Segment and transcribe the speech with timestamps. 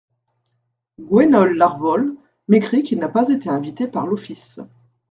[0.99, 2.15] Gwenole Larvol
[2.47, 4.59] m’écrit qu’il n’a pas été invité par l’Office.